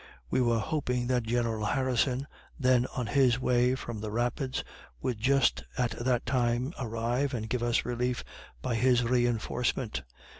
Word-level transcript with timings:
We 0.31 0.41
were 0.41 0.57
hoping 0.57 1.05
that 1.09 1.25
General 1.27 1.63
Harrison, 1.63 2.25
then 2.59 2.87
on 2.95 3.05
his 3.05 3.39
way 3.39 3.75
from 3.75 3.99
the 4.01 4.09
Rapids, 4.09 4.63
would 4.99 5.19
just 5.19 5.63
at 5.77 5.91
that 5.91 6.25
time 6.25 6.73
arrive 6.79 7.35
and 7.35 7.47
give 7.47 7.61
us 7.61 7.85
relief 7.85 8.23
by 8.63 8.73
his 8.73 9.03
reinforcement. 9.03 10.01